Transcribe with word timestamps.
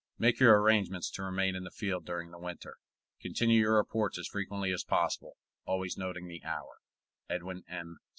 Make 0.17 0.39
your 0.39 0.59
arrangements 0.59 1.11
to 1.11 1.21
remain 1.21 1.55
in 1.55 1.63
the 1.63 1.69
field 1.69 2.05
during 2.07 2.31
the 2.31 2.39
winter. 2.39 2.77
Continue 3.21 3.61
your 3.61 3.75
reports 3.77 4.17
as 4.17 4.25
frequently 4.27 4.71
as 4.71 4.83
possible, 4.83 5.37
always 5.63 5.95
noting 5.95 6.27
the 6.27 6.41
hour. 6.43 6.79
EDWIN 7.29 7.63
M. 7.69 7.99